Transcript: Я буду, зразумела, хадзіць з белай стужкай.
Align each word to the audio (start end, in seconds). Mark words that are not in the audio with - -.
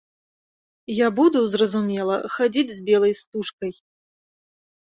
Я 0.99 1.07
буду, 1.19 1.37
зразумела, 1.55 2.15
хадзіць 2.37 2.75
з 2.79 2.81
белай 2.89 3.13
стужкай. 3.23 3.71